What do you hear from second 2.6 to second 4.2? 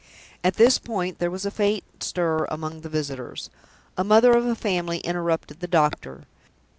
the visitors. A